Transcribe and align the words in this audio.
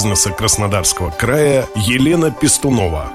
Краснодарского 0.00 1.10
края 1.10 1.66
Елена 1.76 2.30
Пестунова. 2.30 3.12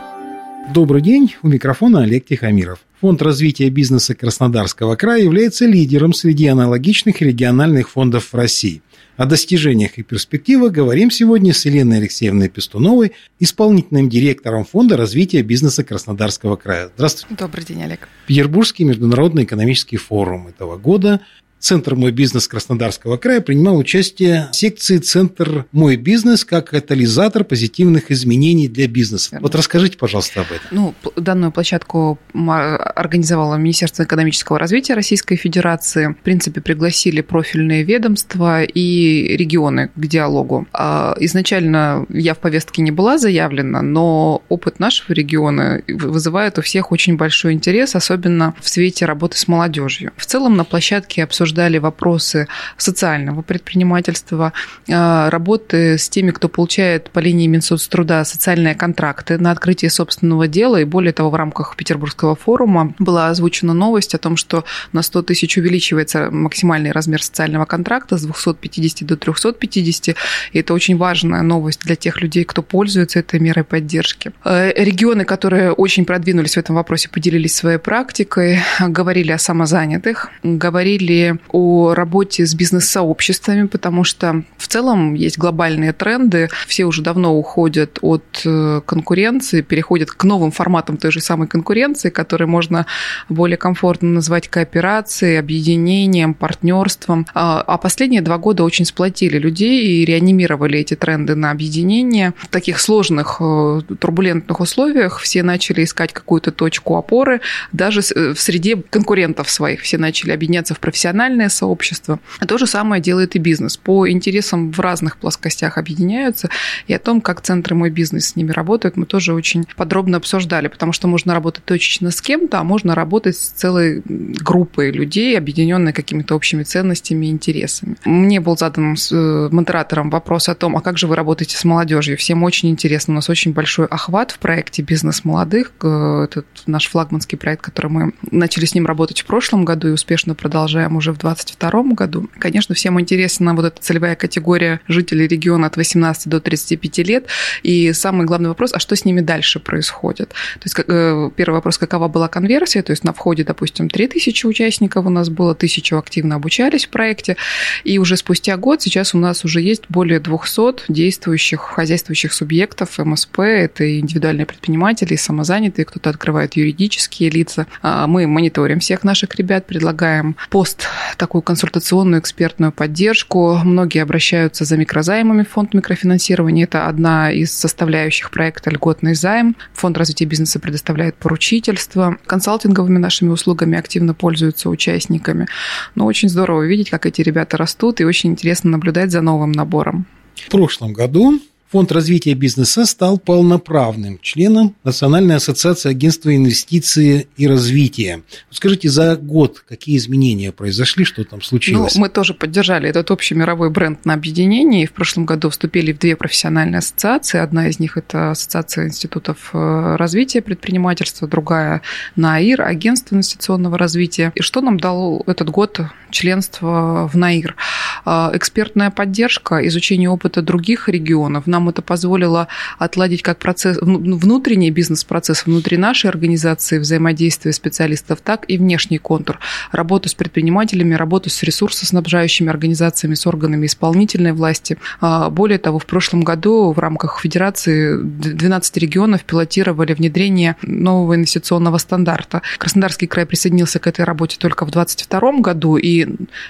Добрый 0.71 1.01
день, 1.01 1.33
у 1.41 1.47
микрофона 1.47 2.03
Олег 2.03 2.27
Тихомиров. 2.27 2.77
Фонд 3.01 3.23
развития 3.23 3.69
бизнеса 3.71 4.13
Краснодарского 4.13 4.95
края 4.95 5.23
является 5.23 5.65
лидером 5.65 6.13
среди 6.13 6.45
аналогичных 6.45 7.21
региональных 7.21 7.89
фондов 7.89 8.31
в 8.31 8.35
России. 8.35 8.83
О 9.17 9.25
достижениях 9.25 9.97
и 9.97 10.03
перспективах 10.03 10.73
говорим 10.73 11.09
сегодня 11.09 11.55
с 11.55 11.65
Еленой 11.65 11.97
Алексеевной 11.97 12.49
Пестуновой, 12.49 13.13
исполнительным 13.39 14.07
директором 14.07 14.63
Фонда 14.63 14.95
развития 14.95 15.41
бизнеса 15.41 15.83
Краснодарского 15.83 16.55
края. 16.55 16.91
Здравствуйте. 16.95 17.35
Добрый 17.35 17.65
день, 17.65 17.81
Олег. 17.81 18.07
Петербургский 18.27 18.83
международный 18.83 19.45
экономический 19.45 19.97
форум 19.97 20.49
этого 20.49 20.77
года 20.77 21.21
Центр 21.59 21.95
«Мой 21.95 22.11
бизнес» 22.11 22.47
Краснодарского 22.47 23.17
края 23.17 23.41
принимал 23.41 23.77
участие 23.77 24.49
в 24.51 24.55
секции 24.55 24.99
«Центр 24.99 25.65
«Мой 25.71 25.95
бизнес» 25.95 26.45
как 26.45 26.69
катализатор 26.69 27.43
позитивных 27.43 28.11
изменений 28.11 28.67
для 28.67 28.87
бизнеса. 28.87 29.29
Верно. 29.31 29.45
Вот 29.45 29.55
расскажите, 29.55 29.97
пожалуйста, 29.97 30.41
об 30.41 30.47
этом. 30.47 30.67
Ну, 30.69 30.93
данную 31.15 31.51
площадку 31.51 32.19
организовало 32.33 33.55
Министерство 33.55 34.03
экономического 34.03 34.59
развития 34.59 34.93
Российской 34.93 35.37
Федерации. 35.37 36.15
В 36.19 36.23
принципе, 36.23 36.61
пригласили 36.61 37.21
профильные 37.21 37.83
ведомства 37.83 38.61
и 38.61 39.35
регионы 39.35 39.89
к 39.95 40.05
диалогу. 40.05 40.67
А 40.71 41.15
изначально 41.19 42.05
я 42.09 42.35
в 42.35 42.39
повестке 42.39 42.83
не 42.83 42.91
была 42.91 43.17
заявлена, 43.17 43.81
но 43.81 44.43
опыт 44.49 44.77
нашего 44.77 45.13
региона 45.13 45.81
вызывает 45.87 46.59
у 46.59 46.61
всех 46.61 46.91
очень 46.91 47.17
большой 47.17 47.53
интерес, 47.53 47.95
особенно 47.95 48.53
в 48.61 48.69
свете 48.69 49.05
работы 49.05 49.37
с 49.37 49.47
молодежью. 49.47 50.11
В 50.15 50.27
целом 50.27 50.57
на 50.57 50.63
площадке 50.63 51.23
обсуждали 51.23 51.44
обсуждали 51.45 51.77
вопросы 51.77 52.47
социального 52.77 53.43
предпринимательства, 53.43 54.51
а, 54.91 55.29
работы 55.29 55.97
с 55.97 56.09
теми, 56.09 56.31
кто 56.31 56.49
получает 56.49 57.11
по 57.11 57.19
линии 57.19 57.45
Минсоцтруда 57.47 58.23
социальные 58.23 58.73
контракты 58.73 59.37
на 59.37 59.51
открытие 59.51 59.91
собственного 59.91 60.47
дела. 60.47 60.81
И 60.81 60.85
более 60.85 61.13
того, 61.13 61.29
в 61.29 61.35
рамках 61.35 61.75
Петербургского 61.75 62.35
форума 62.35 62.95
была 62.97 63.29
озвучена 63.29 63.73
новость 63.73 64.15
о 64.15 64.17
том, 64.17 64.37
что 64.37 64.65
на 64.91 65.03
100 65.03 65.21
тысяч 65.21 65.57
увеличивается 65.57 66.31
максимальный 66.31 66.91
размер 66.91 67.21
социального 67.21 67.65
контракта 67.65 68.17
с 68.17 68.23
250 68.23 69.07
до 69.07 69.15
350. 69.15 70.15
И 70.53 70.59
это 70.59 70.73
очень 70.73 70.97
важная 70.97 71.43
новость 71.43 71.81
для 71.85 71.95
тех 71.95 72.21
людей, 72.21 72.43
кто 72.43 72.63
пользуется 72.63 73.19
этой 73.19 73.39
мерой 73.39 73.63
поддержки. 73.63 74.31
Э, 74.43 74.71
регионы, 74.83 75.25
которые 75.25 75.73
очень 75.73 76.05
продвинулись 76.05 76.55
в 76.55 76.57
этом 76.57 76.75
вопросе, 76.75 77.07
поделились 77.09 77.55
своей 77.55 77.77
практикой, 77.77 78.59
говорили 78.79 79.31
о 79.31 79.37
самозанятых, 79.37 80.31
говорили 80.43 81.34
о 81.49 81.93
работе 81.93 82.45
с 82.45 82.53
бизнес-сообществами, 82.53 83.67
потому 83.67 84.03
что 84.03 84.43
в 84.57 84.67
целом 84.67 85.13
есть 85.13 85.37
глобальные 85.37 85.93
тренды. 85.93 86.49
Все 86.67 86.85
уже 86.85 87.01
давно 87.01 87.37
уходят 87.37 87.99
от 88.01 88.23
э, 88.45 88.81
конкуренции, 88.85 89.61
переходят 89.61 90.11
к 90.11 90.23
новым 90.23 90.51
форматам 90.51 90.97
той 90.97 91.11
же 91.11 91.21
самой 91.21 91.47
конкуренции, 91.47 92.09
которые 92.09 92.47
можно 92.47 92.85
более 93.29 93.57
комфортно 93.57 94.09
назвать 94.09 94.47
кооперацией, 94.47 95.39
объединением, 95.39 96.33
партнерством. 96.33 97.25
А, 97.33 97.61
а 97.61 97.77
последние 97.77 98.21
два 98.21 98.37
года 98.37 98.63
очень 98.63 98.85
сплотили 98.85 99.37
людей 99.37 99.85
и 99.85 100.05
реанимировали 100.05 100.79
эти 100.79 100.95
тренды 100.95 101.35
на 101.35 101.51
объединение. 101.51 102.33
В 102.37 102.47
таких 102.47 102.79
сложных, 102.79 103.37
э, 103.39 103.81
турбулентных 103.99 104.59
условиях 104.59 105.19
все 105.19 105.43
начали 105.43 105.83
искать 105.83 106.13
какую-то 106.13 106.51
точку 106.51 106.95
опоры, 106.95 107.41
даже 107.71 108.01
э, 108.01 108.33
в 108.33 108.39
среде 108.39 108.77
конкурентов 108.77 109.49
своих. 109.49 109.81
Все 109.81 109.97
начали 109.97 110.31
объединяться 110.31 110.73
в 110.73 110.79
профессиональные 110.79 111.24
профессиональное 111.25 111.49
сообщество. 111.49 112.19
А 112.39 112.45
то 112.45 112.57
же 112.57 112.67
самое 112.67 113.01
делает 113.01 113.35
и 113.35 113.39
бизнес. 113.39 113.77
По 113.77 114.07
интересам 114.09 114.71
в 114.71 114.79
разных 114.79 115.17
плоскостях 115.17 115.77
объединяются. 115.77 116.49
И 116.87 116.93
о 116.93 116.99
том, 116.99 117.21
как 117.21 117.41
центры 117.41 117.75
«Мой 117.75 117.89
бизнес» 117.89 118.27
с 118.27 118.35
ними 118.35 118.51
работают, 118.51 118.97
мы 118.97 119.05
тоже 119.05 119.33
очень 119.33 119.65
подробно 119.75 120.17
обсуждали, 120.17 120.67
потому 120.67 120.93
что 120.93 121.07
можно 121.07 121.33
работать 121.33 121.65
точечно 121.65 122.11
с 122.11 122.21
кем-то, 122.21 122.59
а 122.59 122.63
можно 122.63 122.95
работать 122.95 123.37
с 123.37 123.49
целой 123.49 124.01
группой 124.05 124.91
людей, 124.91 125.37
объединенной 125.37 125.93
какими-то 125.93 126.35
общими 126.35 126.63
ценностями 126.63 127.27
и 127.27 127.29
интересами. 127.29 127.95
Мне 128.05 128.39
был 128.39 128.57
задан 128.57 128.95
с 128.95 129.11
э, 129.11 129.49
модератором 129.51 130.09
вопрос 130.09 130.49
о 130.49 130.55
том, 130.55 130.75
а 130.75 130.81
как 130.81 130.97
же 130.97 131.07
вы 131.07 131.15
работаете 131.15 131.57
с 131.57 131.63
молодежью? 131.63 132.17
Всем 132.17 132.43
очень 132.43 132.69
интересно. 132.69 133.13
У 133.13 133.15
нас 133.15 133.29
очень 133.29 133.53
большой 133.53 133.87
охват 133.87 134.31
в 134.31 134.39
проекте 134.39 134.83
«Бизнес 134.83 135.25
молодых». 135.25 135.71
Э, 135.81 136.25
этот 136.25 136.45
наш 136.67 136.87
флагманский 136.87 137.37
проект, 137.37 137.61
который 137.61 137.87
мы 137.87 138.13
начали 138.31 138.65
с 138.65 138.75
ним 138.75 138.85
работать 138.85 139.21
в 139.21 139.25
прошлом 139.25 139.65
году 139.65 139.87
и 139.87 139.91
успешно 139.91 140.35
продолжаем 140.35 140.95
уже 140.95 141.11
в 141.15 141.19
2022 141.19 141.93
году. 141.93 142.29
Конечно, 142.39 142.75
всем 142.75 142.99
интересна 142.99 143.53
вот 143.53 143.65
эта 143.65 143.81
целевая 143.81 144.15
категория 144.15 144.79
жителей 144.87 145.27
региона 145.27 145.67
от 145.67 145.77
18 145.77 146.27
до 146.27 146.39
35 146.39 146.97
лет. 146.99 147.25
И 147.63 147.93
самый 147.93 148.25
главный 148.25 148.49
вопрос, 148.49 148.71
а 148.73 148.79
что 148.79 148.95
с 148.95 149.05
ними 149.05 149.21
дальше 149.21 149.59
происходит? 149.59 150.29
То 150.29 150.65
есть 150.65 150.75
э, 150.87 151.29
первый 151.35 151.55
вопрос, 151.55 151.77
какова 151.77 152.07
была 152.07 152.27
конверсия? 152.27 152.81
То 152.81 152.91
есть 152.91 153.03
на 153.03 153.13
входе, 153.13 153.43
допустим, 153.43 153.89
3000 153.89 154.45
участников 154.45 155.05
у 155.05 155.09
нас 155.09 155.29
было, 155.29 155.51
1000 155.51 155.97
активно 155.97 156.35
обучались 156.35 156.85
в 156.85 156.89
проекте. 156.89 157.37
И 157.83 157.97
уже 157.97 158.17
спустя 158.17 158.57
год 158.57 158.81
сейчас 158.81 159.15
у 159.15 159.17
нас 159.17 159.45
уже 159.45 159.61
есть 159.61 159.83
более 159.89 160.19
200 160.19 160.91
действующих 160.91 161.61
хозяйствующих 161.61 162.33
субъектов 162.33 162.97
МСП. 162.97 163.39
Это 163.39 163.99
индивидуальные 163.99 164.45
предприниматели, 164.45 165.15
самозанятые, 165.15 165.85
кто-то 165.85 166.09
открывает 166.09 166.55
юридические 166.55 167.29
лица. 167.29 167.67
А 167.81 168.07
мы 168.07 168.27
мониторим 168.27 168.79
всех 168.79 169.03
наших 169.03 169.35
ребят, 169.35 169.65
предлагаем 169.65 170.35
пост 170.49 170.87
такую 171.17 171.41
консультационную 171.41 172.21
экспертную 172.21 172.71
поддержку. 172.71 173.59
Многие 173.63 174.01
обращаются 174.01 174.65
за 174.65 174.77
микрозаймами 174.77 175.43
в 175.43 175.49
фонд 175.49 175.73
микрофинансирования. 175.73 176.65
Это 176.65 176.87
одна 176.87 177.31
из 177.31 177.51
составляющих 177.51 178.31
проекта 178.31 178.69
«Льготный 178.69 179.15
займ». 179.15 179.55
Фонд 179.73 179.97
развития 179.97 180.25
бизнеса 180.25 180.59
предоставляет 180.59 181.15
поручительство. 181.15 182.17
Консалтинговыми 182.25 182.97
нашими 182.97 183.29
услугами 183.29 183.77
активно 183.77 184.13
пользуются 184.13 184.69
участниками. 184.69 185.47
Но 185.95 186.05
очень 186.05 186.29
здорово 186.29 186.63
видеть, 186.63 186.89
как 186.89 187.05
эти 187.05 187.21
ребята 187.21 187.57
растут, 187.57 188.01
и 188.01 188.05
очень 188.05 188.31
интересно 188.31 188.71
наблюдать 188.71 189.11
за 189.11 189.21
новым 189.21 189.51
набором. 189.51 190.05
В 190.35 190.49
прошлом 190.49 190.93
году 190.93 191.39
Фонд 191.75 191.91
развития 191.91 192.35
бизнеса 192.35 192.85
стал 192.85 193.17
полноправным 193.17 194.17
членом 194.21 194.77
Национальной 194.85 195.35
ассоциации 195.35 195.89
агентства 195.89 196.33
инвестиций 196.33 197.27
и 197.35 197.47
развития. 197.49 198.21
Скажите, 198.49 198.87
за 198.87 199.17
год 199.17 199.61
какие 199.67 199.97
изменения 199.97 200.53
произошли, 200.53 201.03
что 201.03 201.25
там 201.25 201.41
случилось? 201.41 201.95
Ну, 201.95 202.03
мы 202.03 202.07
тоже 202.07 202.33
поддержали 202.33 202.87
этот 202.87 203.11
общий 203.11 203.35
мировой 203.35 203.71
бренд 203.71 204.05
на 204.05 204.13
объединение. 204.13 204.83
И 204.83 204.85
в 204.85 204.93
прошлом 204.93 205.25
году 205.25 205.49
вступили 205.49 205.91
в 205.91 205.99
две 205.99 206.15
профессиональные 206.15 206.79
ассоциации. 206.79 207.39
Одна 207.39 207.67
из 207.67 207.77
них– 207.77 207.97
это 207.97 208.31
Ассоциация 208.31 208.87
институтов 208.87 209.49
э, 209.51 209.95
развития 209.97 210.41
предпринимательства, 210.41 211.27
другая– 211.27 211.81
НАИР, 212.15 212.61
Агентство 212.61 213.15
инвестиционного 213.15 213.77
развития. 213.77 214.31
И 214.35 214.41
что 214.41 214.61
нам 214.61 214.79
дал 214.79 215.23
этот 215.27 215.49
год 215.49 215.81
членства 216.09 217.09
в 217.11 217.17
НАИР? 217.17 217.57
Э, 218.05 218.31
экспертная 218.33 218.91
поддержка, 218.91 219.65
изучение 219.67 220.09
опыта 220.09 220.41
других 220.41 220.89
регионов. 220.89 221.47
Нам 221.47 221.69
это 221.69 221.81
позволило 221.81 222.47
отладить 222.77 223.21
как 223.21 223.39
процесс, 223.39 223.77
внутренний 223.81 224.71
бизнес-процесс 224.71 225.45
внутри 225.45 225.77
нашей 225.77 226.09
организации, 226.09 226.77
взаимодействия 226.77 227.51
специалистов, 227.51 228.19
так 228.21 228.45
и 228.47 228.57
внешний 228.57 228.97
контур. 228.97 229.39
Работу 229.71 230.09
с 230.09 230.13
предпринимателями, 230.13 230.93
работу 230.93 231.29
с 231.29 231.43
ресурсоснабжающими 231.43 232.49
организациями, 232.49 233.15
с 233.15 233.25
органами 233.25 233.65
исполнительной 233.65 234.33
власти. 234.33 234.77
А, 235.01 235.29
более 235.29 235.57
того, 235.57 235.79
в 235.79 235.85
прошлом 235.85 236.21
году 236.21 236.71
в 236.71 236.79
рамках 236.79 237.19
Федерации 237.21 237.97
12 237.97 238.77
регионов 238.77 239.23
пилотировали 239.23 239.93
внедрение 239.93 240.55
нового 240.61 241.15
инвестиционного 241.15 241.77
стандарта. 241.77 242.41
Краснодарский 242.57 243.07
край 243.07 243.25
присоединился 243.25 243.79
к 243.79 243.87
этой 243.87 244.05
работе 244.05 244.37
только 244.39 244.65
в 244.65 244.71
2022 244.71 245.39
году, 245.39 245.77
и 245.77 246.07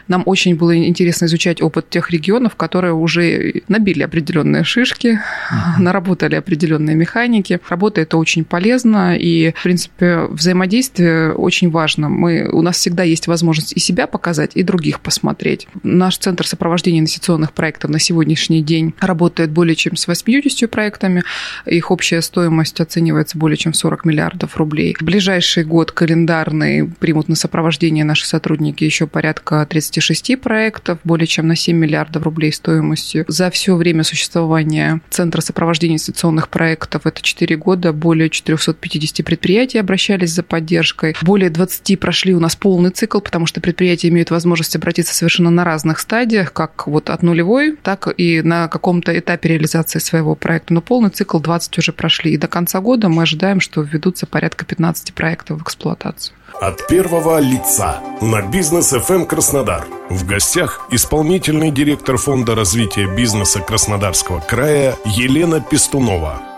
нам 0.07 0.23
очень 0.25 0.55
было 0.55 0.75
интересно 0.75 1.27
изучать 1.45 1.61
опыт 1.61 1.89
тех 1.89 2.09
регионов, 2.11 2.55
которые 2.55 2.93
уже 2.93 3.61
набили 3.67 4.03
определенные 4.03 4.63
шишки, 4.63 5.19
uh-huh. 5.19 5.81
наработали 5.81 6.35
определенные 6.35 6.95
механики. 6.95 7.59
Работа 7.69 8.01
это 8.01 8.17
очень 8.17 8.43
полезно, 8.43 9.15
и, 9.15 9.53
в 9.55 9.63
принципе, 9.63 10.21
взаимодействие 10.29 11.33
очень 11.33 11.69
важно. 11.69 12.09
Мы, 12.09 12.49
у 12.51 12.61
нас 12.61 12.77
всегда 12.77 13.03
есть 13.03 13.27
возможность 13.27 13.73
и 13.73 13.79
себя 13.79 14.07
показать, 14.07 14.51
и 14.55 14.63
других 14.63 14.99
посмотреть. 14.99 15.67
Наш 15.83 16.17
Центр 16.17 16.47
сопровождения 16.47 16.99
инвестиционных 16.99 17.53
проектов 17.53 17.91
на 17.91 17.99
сегодняшний 17.99 18.61
день 18.63 18.93
работает 18.99 19.51
более 19.51 19.75
чем 19.75 19.95
с 19.95 20.07
80 20.07 20.69
проектами. 20.69 21.23
Их 21.65 21.91
общая 21.91 22.21
стоимость 22.21 22.81
оценивается 22.81 23.37
более 23.37 23.57
чем 23.57 23.73
40 23.73 24.05
миллиардов 24.05 24.57
рублей. 24.57 24.95
В 24.99 25.03
ближайший 25.03 25.63
год 25.63 25.91
календарный 25.91 26.89
примут 26.99 27.29
на 27.29 27.35
сопровождение 27.35 28.03
наши 28.03 28.25
сотрудники 28.25 28.83
еще 28.83 29.07
порядка 29.07 29.65
36 29.69 30.39
проектов, 30.39 30.99
более 31.03 31.27
чем 31.35 31.47
на 31.47 31.55
7 31.57 31.75
миллиардов 31.75 32.23
рублей 32.23 32.53
стоимостью. 32.53 33.25
За 33.27 33.49
все 33.49 33.75
время 33.75 34.03
существования 34.03 35.01
Центра 35.09 35.41
сопровождения 35.41 35.95
инвестиционных 35.95 36.47
проектов, 36.47 37.05
это 37.05 37.21
4 37.21 37.57
года, 37.57 37.91
более 37.91 38.29
450 38.29 39.25
предприятий 39.25 39.77
обращались 39.77 40.31
за 40.31 40.43
поддержкой. 40.43 41.13
Более 41.21 41.49
20 41.49 41.99
прошли 41.99 42.33
у 42.33 42.39
нас 42.39 42.55
полный 42.55 42.91
цикл, 42.91 43.19
потому 43.19 43.47
что 43.47 43.59
предприятия 43.59 44.07
имеют 44.07 44.31
возможность 44.31 44.77
обратиться 44.77 45.13
совершенно 45.13 45.49
на 45.49 45.65
разных 45.65 45.99
стадиях, 45.99 46.53
как 46.53 46.87
вот 46.87 47.09
от 47.09 47.21
нулевой, 47.21 47.75
так 47.83 48.07
и 48.17 48.41
на 48.41 48.69
каком-то 48.69 49.17
этапе 49.19 49.49
реализации 49.49 49.99
своего 49.99 50.35
проекта. 50.35 50.73
Но 50.73 50.79
полный 50.79 51.09
цикл 51.09 51.39
20 51.39 51.77
уже 51.79 51.91
прошли. 51.91 52.31
И 52.31 52.37
до 52.37 52.47
конца 52.47 52.79
года 52.79 53.09
мы 53.09 53.23
ожидаем, 53.23 53.59
что 53.59 53.81
введутся 53.81 54.25
порядка 54.25 54.63
15 54.63 55.13
проектов 55.13 55.59
в 55.59 55.63
эксплуатацию. 55.63 56.33
От 56.61 56.87
первого 56.87 57.39
лица 57.39 58.01
на 58.21 58.41
бизнес 58.41 58.93
FM 58.93 59.25
Краснодар. 59.25 59.85
В 60.09 60.25
гостях 60.25 60.87
исполнительный 60.89 61.69
директор 61.69 62.15
Фонда 62.15 62.55
развития 62.55 63.13
бизнеса 63.13 63.59
Краснодарского 63.59 64.39
края 64.39 64.95
Елена 65.03 65.59
Пестунова. 65.59 66.54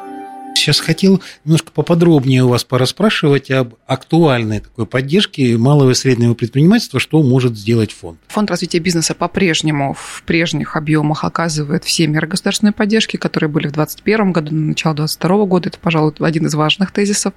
Сейчас 0.57 0.79
хотел 0.79 1.21
немножко 1.45 1.71
поподробнее 1.71 2.43
у 2.43 2.49
вас 2.49 2.63
пораспрашивать 2.63 3.51
об 3.51 3.75
актуальной 3.85 4.59
такой 4.61 4.85
поддержке 4.85 5.57
малого 5.57 5.91
и 5.91 5.93
среднего 5.93 6.33
предпринимательства, 6.33 6.99
что 6.99 7.21
может 7.21 7.55
сделать 7.55 7.91
фонд. 7.91 8.19
Фонд 8.27 8.49
развития 8.49 8.79
бизнеса 8.79 9.13
по-прежнему 9.13 9.93
в 9.93 10.23
прежних 10.25 10.75
объемах 10.75 11.23
оказывает 11.23 11.83
все 11.83 12.07
меры 12.07 12.27
государственной 12.27 12.71
поддержки, 12.71 13.17
которые 13.17 13.49
были 13.49 13.67
в 13.67 13.73
2021 13.73 14.31
году, 14.31 14.55
на 14.55 14.67
начало 14.67 14.95
2022 14.95 15.45
года. 15.45 15.69
Это, 15.69 15.79
пожалуй, 15.79 16.13
один 16.19 16.47
из 16.47 16.55
важных 16.55 16.91
тезисов. 16.91 17.33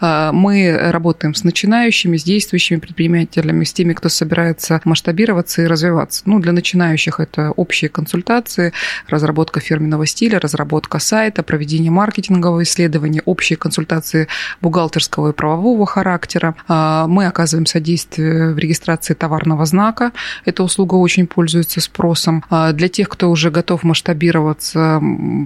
А, 0.00 0.32
мы 0.32 0.76
работаем 0.90 1.34
с 1.34 1.44
начинающими, 1.44 2.16
с 2.16 2.24
действующими 2.24 2.78
предпринимателями, 2.78 3.64
с 3.64 3.72
теми, 3.72 3.92
кто 3.92 4.08
собирается 4.08 4.80
масштабироваться 4.84 5.62
и 5.62 5.66
развиваться. 5.66 6.22
Ну, 6.24 6.40
для 6.40 6.52
начинающих 6.52 7.20
это 7.20 7.50
общие 7.52 7.90
консультации, 7.90 8.72
разработка 9.08 9.60
фирменного 9.60 10.06
стиля, 10.06 10.40
разработка 10.40 10.98
сайта, 10.98 11.42
проведение 11.42 11.90
маркетингового 11.90 12.61
исследования, 12.62 13.22
общие 13.24 13.56
консультации 13.56 14.28
бухгалтерского 14.60 15.30
и 15.30 15.32
правового 15.32 15.86
характера. 15.86 16.54
А, 16.68 17.06
мы 17.06 17.26
оказываем 17.26 17.66
содействие 17.66 18.52
в 18.52 18.58
регистрации 18.58 19.14
товарного 19.14 19.64
знака. 19.66 20.12
Эта 20.44 20.62
услуга 20.62 20.94
очень 20.94 21.26
пользуется 21.26 21.80
спросом. 21.80 22.44
А, 22.50 22.72
для 22.72 22.88
тех, 22.88 23.08
кто 23.08 23.30
уже 23.30 23.50
готов 23.50 23.82
масштабироваться, 23.82 25.00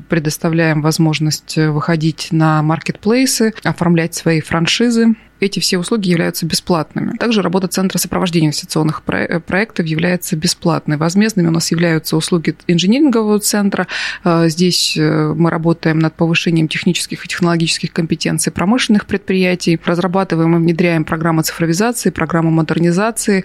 предоставляем 0.09 0.83
возможность 0.83 1.57
выходить 1.57 2.29
на 2.31 2.63
маркетплейсы, 2.63 3.55
оформлять 3.65 4.15
свои 4.15 4.41
франшизы 4.41 5.15
эти 5.41 5.61
все 5.61 5.79
услуги 5.79 6.09
являются 6.09 6.47
бесплатными. 6.47 7.17
Также 7.19 7.43
работа 7.43 7.69
Центра 7.69 7.99
сопровождения 7.99 8.49
инвестиционных 8.49 9.03
э, 9.07 9.41
проектов 9.41 9.87
является 9.87 10.37
бесплатной. 10.37 10.97
Возмездными 10.97 11.49
у 11.49 11.51
нас 11.51 11.71
являются 11.71 12.17
услуги 12.17 12.55
инжинирингового 12.67 13.39
центра. 13.41 13.87
Э, 14.25 14.49
здесь 14.49 14.97
э, 14.97 15.35
мы 15.37 15.51
работаем 15.51 15.99
над 15.99 16.15
повышением 16.15 16.69
технических 16.69 17.25
и 17.25 17.29
технологических 17.29 17.93
компетенций 17.93 18.53
промышленных 18.53 19.07
предприятий, 19.07 19.79
разрабатываем 19.85 20.57
и 20.57 20.59
внедряем 20.59 21.05
программы 21.05 21.43
цифровизации, 21.43 22.11
программы 22.11 22.51
модернизации. 22.51 23.45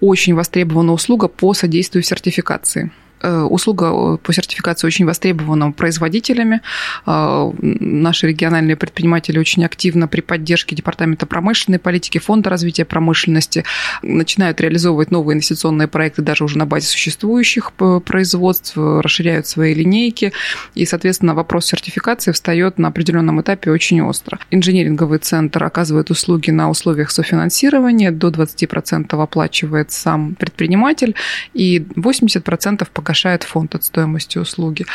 Очень 0.00 0.34
востребована 0.34 0.92
услуга 0.92 1.28
по 1.28 1.54
содействию 1.54 2.02
сертификации. 2.02 2.90
Э, 3.22 3.42
услуга 3.42 3.92
э, 3.92 4.16
по 4.18 4.32
сертификации 4.32 4.86
очень 4.86 5.06
востребована 5.06 5.70
производителями. 5.70 6.60
Э, 7.06 7.52
наши 7.60 8.26
региональные 8.26 8.76
предприниматели 8.76 9.38
очень 9.38 9.64
активно 9.64 10.08
при 10.08 10.20
поддержке 10.20 10.74
Департамента 10.74 11.26
промышленной 11.26 11.78
политики, 11.78 12.18
Фонда 12.18 12.50
развития 12.50 12.84
промышленности 12.84 13.64
начинают 14.02 14.60
реализовывать 14.60 15.12
новые 15.12 15.34
инвестиционные 15.34 15.86
проекты 15.86 16.22
даже 16.22 16.44
уже 16.44 16.58
на 16.58 16.66
базе 16.66 16.88
существующих 16.88 17.72
производств, 17.72 18.76
расширяют 18.76 19.46
свои 19.46 19.74
линейки. 19.74 20.32
И, 20.74 20.84
соответственно, 20.84 21.34
вопрос 21.34 21.66
сертификации 21.66 22.32
встает 22.32 22.78
на 22.78 22.88
определенном 22.88 23.40
этапе 23.40 23.70
очень 23.70 24.02
остро. 24.02 24.38
Инженеринговый 24.50 25.18
центр 25.18 25.62
оказывает 25.62 26.10
услуги 26.10 26.50
на 26.50 26.70
условиях 26.70 27.10
софинансирования. 27.10 28.10
До 28.10 28.28
20% 28.28 29.22
оплачивает 29.22 29.92
сам 29.92 30.34
предприниматель 30.34 31.14
и 31.54 31.78
80% 31.78 32.88
погашает 32.92 33.11
погашает 33.12 33.42
фонд 33.42 33.74
от 33.74 33.84
стоимости 33.84 34.38
услуги. 34.38 34.86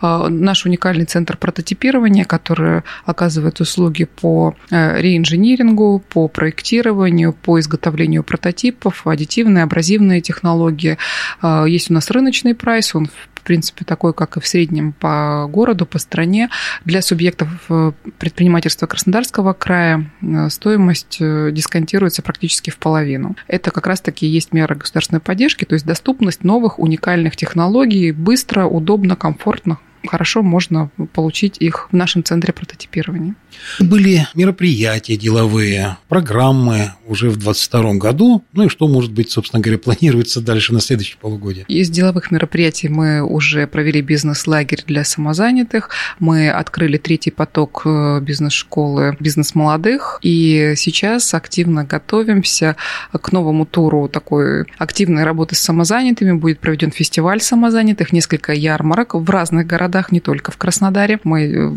А, 0.00 0.28
наш 0.28 0.64
уникальный 0.64 1.04
центр 1.04 1.36
прототипирования, 1.36 2.24
который 2.24 2.82
оказывает 3.04 3.60
услуги 3.60 4.04
по 4.04 4.54
э, 4.70 5.00
реинжинирингу, 5.02 6.02
по 6.08 6.28
проектированию, 6.28 7.34
по 7.34 7.60
изготовлению 7.60 8.22
прототипов, 8.22 9.06
аддитивные, 9.06 9.64
абразивные 9.64 10.22
технологии. 10.22 10.96
А, 11.42 11.66
есть 11.66 11.90
у 11.90 11.94
нас 11.94 12.10
рыночный 12.10 12.54
прайс, 12.54 12.94
он 12.94 13.08
принципе, 13.46 13.84
такой, 13.84 14.12
как 14.12 14.36
и 14.36 14.40
в 14.40 14.46
среднем 14.46 14.92
по 14.92 15.46
городу, 15.48 15.86
по 15.86 15.98
стране. 15.98 16.50
Для 16.84 17.00
субъектов 17.00 17.48
э, 17.68 17.92
предпринимательства 18.18 18.86
Краснодарского 18.86 19.52
края 19.52 20.10
э, 20.20 20.50
стоимость 20.50 21.18
э, 21.20 21.50
дисконтируется 21.52 22.22
практически 22.22 22.70
в 22.70 22.78
половину. 22.78 23.36
Это 23.46 23.70
как 23.70 23.86
раз-таки 23.86 24.26
есть 24.26 24.52
мера 24.52 24.74
государственной 24.74 25.20
поддержки, 25.20 25.64
то 25.64 25.74
есть 25.74 25.86
доступность 25.86 26.42
новых 26.44 26.78
уникальных 26.78 27.36
технологий 27.36 28.12
быстро, 28.12 28.66
удобно, 28.66 29.16
комфортно 29.16 29.78
хорошо 30.06 30.42
можно 30.42 30.90
получить 31.12 31.56
их 31.58 31.88
в 31.90 31.96
нашем 31.96 32.24
центре 32.24 32.52
прототипирования. 32.52 33.34
Были 33.80 34.26
мероприятия 34.34 35.16
деловые, 35.16 35.96
программы 36.08 36.92
уже 37.06 37.30
в 37.30 37.36
2022 37.36 37.94
году, 37.94 38.44
ну 38.52 38.64
и 38.64 38.68
что, 38.68 38.88
может 38.88 39.12
быть, 39.12 39.30
собственно 39.30 39.62
говоря, 39.62 39.78
планируется 39.78 40.40
дальше 40.40 40.72
на 40.72 40.80
следующее 40.80 41.18
полугодие? 41.20 41.64
Из 41.68 41.88
деловых 41.90 42.30
мероприятий 42.30 42.88
мы 42.88 43.22
уже 43.22 43.66
провели 43.66 44.02
бизнес-лагерь 44.02 44.82
для 44.86 45.04
самозанятых, 45.04 45.90
мы 46.18 46.50
открыли 46.50 46.98
третий 46.98 47.30
поток 47.30 47.82
э, 47.84 48.20
бизнес-школы 48.20 49.16
«Бизнес 49.20 49.54
молодых», 49.54 50.18
и 50.22 50.74
сейчас 50.76 51.32
активно 51.34 51.84
готовимся 51.84 52.76
к 53.12 53.32
новому 53.32 53.66
туру 53.66 54.08
такой 54.08 54.64
активной 54.78 55.24
работы 55.24 55.54
с 55.54 55.60
самозанятыми. 55.60 56.32
Будет 56.32 56.60
проведен 56.60 56.90
фестиваль 56.90 57.40
самозанятых, 57.40 58.12
несколько 58.12 58.52
ярмарок 58.52 59.14
в 59.14 59.28
разных 59.30 59.66
городах 59.66 59.95
городах, 59.96 60.12
не 60.12 60.20
только 60.20 60.50
в 60.50 60.56
Краснодаре. 60.56 61.18
Мы 61.24 61.44
э, 61.44 61.72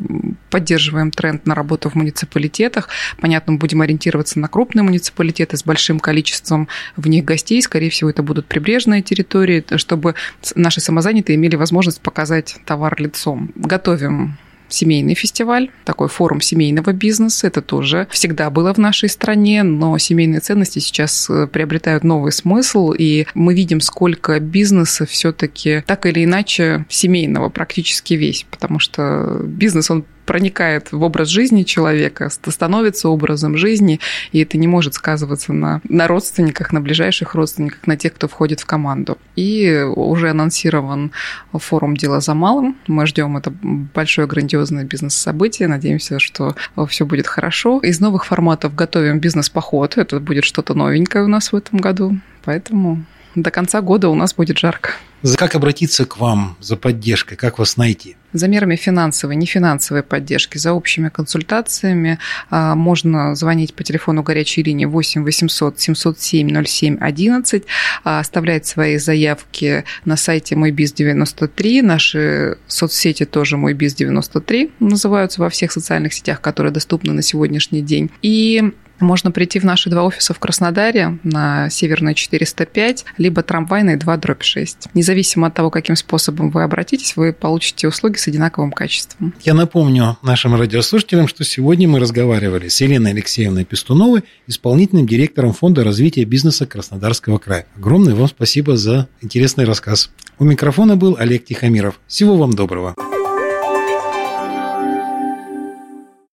поддерживаем 0.49 1.11
тренд 1.11 1.45
на 1.45 1.55
работу 1.55 1.89
в 1.89 1.95
муниципалитетах. 1.95 2.89
Понятно, 3.21 3.53
мы 3.53 3.59
будем 3.59 3.81
ориентироваться 3.81 4.39
на 4.39 4.47
крупные 4.47 4.83
муниципалитеты 4.83 5.57
с 5.57 5.63
большим 5.63 5.99
количеством 5.99 6.67
в 6.97 7.07
них 7.07 7.25
гостей. 7.25 7.61
Скорее 7.61 7.89
всего, 7.89 8.09
это 8.09 8.23
будут 8.23 8.45
прибрежные 8.45 9.01
территории, 9.01 9.63
чтобы 9.77 10.15
наши 10.55 10.81
самозанятые 10.81 11.35
имели 11.35 11.55
возможность 11.55 12.01
показать 12.01 12.57
товар 12.65 12.95
лицом. 12.99 13.51
Готовим 13.55 14.37
семейный 14.69 15.15
фестиваль, 15.15 15.69
такой 15.85 16.07
форум 16.07 16.41
семейного 16.41 16.93
бизнеса. 16.93 17.47
Это 17.47 17.61
тоже 17.61 18.07
всегда 18.11 18.49
было 18.49 18.73
в 18.73 18.77
нашей 18.77 19.09
стране, 19.09 19.63
но 19.63 19.97
семейные 19.97 20.39
ценности 20.39 20.79
сейчас 20.79 21.29
э, 21.29 21.47
приобретают 21.47 22.03
новый 22.03 22.31
смысл, 22.31 22.91
и 22.91 23.27
мы 23.33 23.53
видим, 23.53 23.81
сколько 23.81 24.39
бизнеса 24.39 25.05
все-таки 25.05 25.83
так 25.85 26.05
или 26.05 26.23
иначе 26.23 26.85
семейного 26.89 27.49
практически 27.49 28.13
весь, 28.13 28.45
потому 28.49 28.79
что 28.79 29.41
бизнес, 29.43 29.89
он 29.89 30.05
проникает 30.29 30.91
в 30.91 31.01
образ 31.01 31.27
жизни 31.27 31.63
человека, 31.63 32.29
становится 32.29 33.09
образом 33.09 33.57
жизни, 33.57 33.99
и 34.31 34.43
это 34.43 34.59
не 34.59 34.67
может 34.67 34.93
сказываться 34.93 35.53
на, 35.53 35.81
на 35.89 36.05
родственниках, 36.05 36.71
на 36.71 36.81
ближайших 36.81 37.33
родственниках, 37.33 37.87
на 37.87 37.97
тех, 37.97 38.13
кто 38.13 38.27
входит 38.27 38.59
в 38.59 38.67
команду. 38.67 39.17
И 39.35 39.83
уже 39.95 40.29
анонсирован 40.29 41.13
форум 41.51 41.97
«Дело 41.97 42.19
за 42.19 42.35
малым». 42.35 42.77
Мы 42.85 43.07
ждем 43.07 43.37
это 43.37 43.51
большое 43.51 44.27
грандиозное 44.27 44.83
бизнес-событие. 44.83 45.67
Надеемся, 45.67 46.19
что 46.19 46.55
все 46.87 47.07
будет 47.07 47.25
хорошо. 47.25 47.79
Из 47.79 47.99
новых 47.99 48.23
форматов 48.23 48.75
готовим 48.75 49.17
бизнес-поход. 49.17 49.97
Это 49.97 50.19
будет 50.19 50.43
что-то 50.43 50.75
новенькое 50.75 51.23
у 51.23 51.27
нас 51.27 51.51
в 51.51 51.55
этом 51.55 51.79
году. 51.79 52.19
Поэтому 52.45 53.03
до 53.35 53.51
конца 53.51 53.81
года 53.81 54.09
у 54.09 54.15
нас 54.15 54.33
будет 54.33 54.57
жарко. 54.57 54.91
Как 55.37 55.55
обратиться 55.55 56.05
к 56.05 56.17
вам 56.17 56.55
за 56.61 56.77
поддержкой? 56.77 57.35
Как 57.35 57.59
вас 57.59 57.75
найти? 57.75 58.15
За 58.31 58.47
мерами 58.47 58.75
финансовой, 58.75 59.35
нефинансовой 59.35 60.01
поддержки, 60.01 60.57
за 60.57 60.71
общими 60.71 61.09
консультациями 61.09 62.19
а, 62.49 62.75
можно 62.75 63.35
звонить 63.35 63.73
по 63.73 63.83
телефону 63.83 64.23
горячей 64.23 64.63
линии 64.63 64.85
8 64.85 65.23
800 65.23 65.79
707 65.79 66.63
07 66.65 66.97
11, 66.99 67.63
оставлять 68.03 68.65
свои 68.65 68.97
заявки 68.97 69.83
на 70.05 70.15
сайте 70.15 70.55
Мой 70.55 70.71
Биз 70.71 70.93
93, 70.93 71.81
наши 71.81 72.57
соцсети 72.67 73.25
тоже 73.25 73.57
Мой 73.57 73.73
Биз 73.73 73.95
93 73.95 74.71
называются 74.79 75.41
во 75.41 75.49
всех 75.49 75.71
социальных 75.71 76.13
сетях, 76.13 76.39
которые 76.39 76.71
доступны 76.71 77.11
на 77.13 77.23
сегодняшний 77.23 77.81
день. 77.81 78.09
И 78.21 78.73
можно 78.99 79.31
прийти 79.31 79.59
в 79.59 79.63
наши 79.63 79.89
два 79.89 80.03
офиса 80.03 80.33
в 80.33 80.39
Краснодаре 80.39 81.19
на 81.23 81.69
Северной 81.69 82.15
405, 82.15 83.05
либо 83.17 83.43
трамвайной 83.43 83.95
2 83.97 84.17
дробь 84.17 84.43
6. 84.43 84.89
Независимо 84.93 85.47
от 85.47 85.53
того, 85.53 85.69
каким 85.69 85.95
способом 85.95 86.49
вы 86.49 86.63
обратитесь, 86.63 87.15
вы 87.15 87.33
получите 87.33 87.87
услуги 87.87 88.17
с 88.17 88.27
одинаковым 88.27 88.71
качеством. 88.71 89.33
Я 89.41 89.53
напомню 89.53 90.17
нашим 90.21 90.55
радиослушателям, 90.55 91.27
что 91.27 91.43
сегодня 91.43 91.87
мы 91.87 91.99
разговаривали 91.99 92.67
с 92.67 92.81
Еленой 92.81 93.11
Алексеевной 93.11 93.65
Пестуновой, 93.65 94.23
исполнительным 94.47 95.07
директором 95.07 95.53
Фонда 95.53 95.83
развития 95.83 96.25
бизнеса 96.25 96.65
Краснодарского 96.65 97.37
края. 97.37 97.65
Огромное 97.75 98.15
вам 98.15 98.27
спасибо 98.27 98.77
за 98.77 99.07
интересный 99.21 99.65
рассказ. 99.65 100.11
У 100.37 100.45
микрофона 100.45 100.95
был 100.95 101.17
Олег 101.19 101.45
Тихомиров. 101.45 101.99
Всего 102.07 102.37
вам 102.37 102.53
доброго. 102.53 102.95